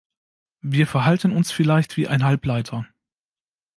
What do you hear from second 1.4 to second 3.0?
vielleicht wie ein Halbleiter.